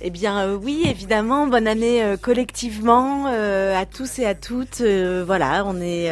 Eh 0.00 0.10
bien 0.10 0.38
euh, 0.38 0.54
oui, 0.54 0.84
évidemment, 0.86 1.48
bonne 1.48 1.66
année 1.66 2.04
euh, 2.04 2.16
collectivement 2.16 3.26
à 3.26 3.86
tous 3.86 4.20
et 4.20 4.26
à 4.26 4.36
toutes. 4.36 4.80
voilà, 4.80 5.64
on 5.66 5.80
est 5.80 6.10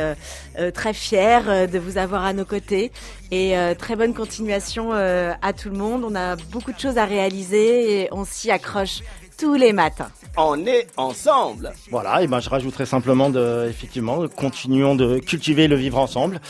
très 0.72 0.92
fiers 0.92 1.68
de 1.70 1.78
vous 1.78 1.96
avoir 1.96 2.24
à 2.24 2.32
nos 2.32 2.44
côtés 2.44 2.90
et 3.30 3.54
très 3.78 3.94
bonne 3.96 4.14
continuation 4.14 4.92
à 4.92 5.52
tout 5.52 5.70
le 5.70 5.76
monde. 5.76 6.04
On 6.04 6.14
a 6.14 6.36
beaucoup 6.36 6.72
de 6.72 6.78
choses 6.78 6.98
à 6.98 7.04
réaliser 7.04 8.02
et 8.02 8.08
on 8.12 8.24
s'y 8.24 8.50
accroche 8.50 9.02
tous 9.36 9.54
les 9.54 9.72
matins. 9.72 10.10
On 10.36 10.66
est 10.66 10.86
ensemble. 10.96 11.72
Voilà, 11.90 12.22
et 12.22 12.26
ben 12.26 12.40
je 12.40 12.48
rajouterai 12.48 12.86
simplement 12.86 13.30
de, 13.30 13.66
effectivement, 13.68 14.26
continuons 14.28 14.94
de 14.94 15.18
cultiver 15.18 15.68
le 15.68 15.76
vivre 15.76 15.98
ensemble. 15.98 16.40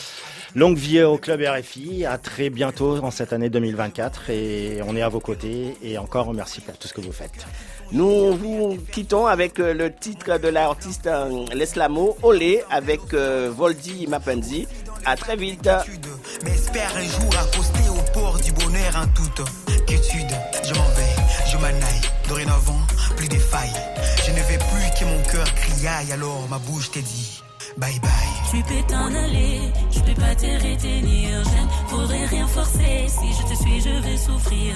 Longue 0.54 0.78
vie 0.78 1.02
au 1.02 1.18
club 1.18 1.42
RFI, 1.42 2.06
à 2.06 2.16
très 2.16 2.48
bientôt 2.48 2.96
en 3.04 3.10
cette 3.10 3.34
année 3.34 3.50
2024 3.50 4.30
et 4.30 4.80
on 4.86 4.96
est 4.96 5.02
à 5.02 5.08
vos 5.10 5.20
côtés 5.20 5.76
et 5.82 5.98
encore 5.98 6.32
merci 6.32 6.62
pour 6.62 6.78
tout 6.78 6.88
ce 6.88 6.94
que 6.94 7.02
vous 7.02 7.12
faites. 7.12 7.46
Nous 7.92 8.32
vous 8.32 8.78
quittons 8.90 9.26
avec 9.26 9.60
euh, 9.60 9.74
le 9.74 9.92
titre 9.92 10.38
de 10.38 10.48
l'artiste 10.48 11.06
euh, 11.08 11.44
Leslamo, 11.54 12.16
Olé, 12.22 12.62
avec 12.70 13.00
euh, 13.12 13.52
Voldi 13.54 14.06
Mapenzi. 14.06 14.66
À 15.04 15.14
très 15.14 15.36
vite. 15.36 15.68
Un 15.68 15.82
jour 15.84 17.30
accoster 17.38 17.88
au 17.90 18.18
port 18.18 18.40
du 18.40 18.50
bonheur 18.52 18.96
en 18.96 19.06
toute 19.08 19.46
quiétude. 19.86 20.32
Je 20.64 20.74
m'en 20.74 20.88
vais, 20.88 21.50
je 21.52 21.56
m'en 21.58 21.64
aille. 21.66 22.05
Dorénavant, 22.28 22.80
plus 23.16 23.28
de 23.28 23.38
failles. 23.38 23.80
Je 24.26 24.30
ne 24.32 24.42
vais 24.48 24.58
plus 24.58 24.90
que 24.98 25.04
mon 25.04 25.22
cœur 25.30 25.54
criaille, 25.54 26.12
alors 26.12 26.48
ma 26.48 26.58
bouche 26.58 26.90
te 26.90 26.98
dit 26.98 27.42
bye 27.76 27.98
bye. 28.00 28.10
Tu 28.50 28.62
peux 28.62 28.82
t'en 28.88 29.06
aller, 29.14 29.60
je 29.90 30.00
peux 30.00 30.20
pas 30.20 30.34
te 30.34 30.46
retenir. 30.46 31.44
Je 31.44 31.62
ne 31.62 31.88
voudrais 31.88 32.26
rien 32.26 32.46
forcer. 32.46 33.06
Si 33.08 33.32
je 33.32 33.42
te 33.48 33.62
suis, 33.62 33.80
je 33.80 34.00
vais 34.00 34.16
souffrir. 34.16 34.74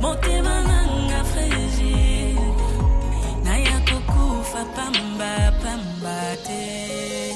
Monter 0.00 0.40
ma 0.42 0.60
langue 0.60 1.12
à 1.20 1.24
fragile. 1.24 2.38
Naya 3.44 3.78
fa 4.44 4.64
pamba 4.74 5.52
pamba 5.62 6.36
te. 6.44 7.29